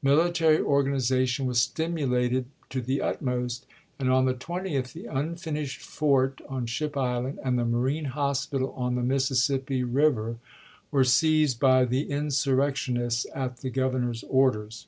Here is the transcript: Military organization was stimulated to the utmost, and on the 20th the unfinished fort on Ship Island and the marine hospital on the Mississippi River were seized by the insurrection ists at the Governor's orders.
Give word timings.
Military 0.00 0.60
organization 0.60 1.44
was 1.44 1.60
stimulated 1.60 2.44
to 2.70 2.80
the 2.80 3.02
utmost, 3.02 3.66
and 3.98 4.08
on 4.12 4.26
the 4.26 4.32
20th 4.34 4.92
the 4.92 5.06
unfinished 5.06 5.80
fort 5.82 6.40
on 6.48 6.66
Ship 6.66 6.96
Island 6.96 7.40
and 7.42 7.58
the 7.58 7.64
marine 7.64 8.04
hospital 8.04 8.70
on 8.76 8.94
the 8.94 9.02
Mississippi 9.02 9.82
River 9.82 10.36
were 10.92 11.02
seized 11.02 11.58
by 11.58 11.84
the 11.84 12.08
insurrection 12.12 12.96
ists 12.96 13.26
at 13.34 13.56
the 13.56 13.70
Governor's 13.70 14.22
orders. 14.28 14.86